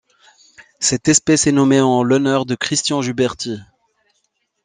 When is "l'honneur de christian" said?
2.01-3.03